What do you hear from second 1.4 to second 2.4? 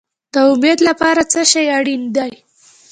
شی اړین دی؟